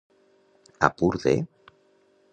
[0.89, 1.35] A pur de.